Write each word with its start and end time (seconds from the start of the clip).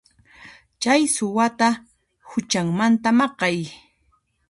Chay 0.81 1.01
suwata 1.15 1.69
huchanmanta 2.29 3.09
maqay. 3.19 3.59